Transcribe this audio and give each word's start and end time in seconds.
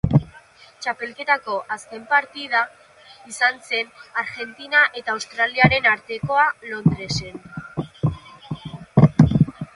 Txapelketako 0.83 1.57
azken 1.75 2.07
partida 2.13 2.61
izan 3.33 3.61
zen, 3.67 3.91
Argentina 4.23 4.81
eta 5.03 5.15
Australiaren 5.17 5.87
artekoa, 5.93 6.49
Londresen. 6.73 7.41